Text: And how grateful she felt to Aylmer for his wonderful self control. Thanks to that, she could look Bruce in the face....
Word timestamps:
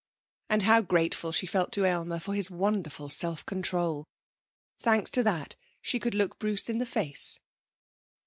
And 0.49 0.63
how 0.63 0.81
grateful 0.81 1.31
she 1.31 1.45
felt 1.45 1.71
to 1.73 1.85
Aylmer 1.85 2.19
for 2.19 2.33
his 2.33 2.49
wonderful 2.49 3.07
self 3.07 3.45
control. 3.45 4.07
Thanks 4.79 5.11
to 5.11 5.21
that, 5.21 5.55
she 5.79 5.99
could 5.99 6.15
look 6.15 6.39
Bruce 6.39 6.69
in 6.69 6.79
the 6.79 6.87
face.... 6.87 7.39